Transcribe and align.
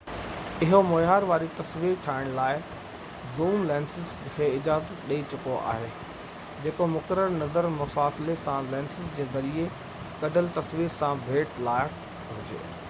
اهو 0.67 0.77
معيار 0.91 1.23
واري 1.31 1.47
تصوير 1.57 1.97
ٺاهڻ 2.05 2.31
لاءِ 2.37 2.61
زوم 3.35 3.65
لينسز 3.73 4.13
کي 4.37 4.47
اجازت 4.55 5.03
ڏيئي 5.11 5.25
چڪو 5.35 5.59
آهي 5.75 5.91
جيڪو 6.65 6.87
مقرر 6.95 7.31
نظر 7.37 7.67
مفاصلي 7.77 8.37
سان 8.47 8.69
لينسز 8.75 9.11
جي 9.19 9.27
ذريعي 9.37 9.67
ڪڍيل 10.23 10.49
تصوير 10.59 10.97
سان 11.03 11.21
ڀيٽ 11.29 11.61
لائق 11.69 12.01
هجي 12.37 12.63